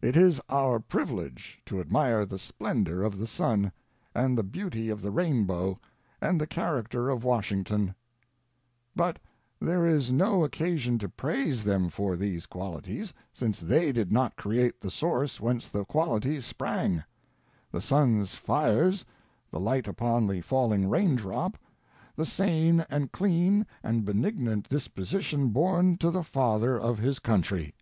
[0.00, 3.72] It is our privilege to admire the splendor of the sun,
[4.14, 5.80] and the beauty of the rainbow,
[6.20, 7.96] and the character of Wash ington;
[8.94, 9.18] but
[9.58, 14.80] there is no occasion to praise them for these qualities, since they did not create
[14.80, 17.02] the source whence the qualities sprang—
[17.72, 19.04] the sun's fires,
[19.50, 21.58] the light upon the falling rain drops,
[22.14, 27.72] the sane and clean and benignant disposition born to the Father of his Coun try.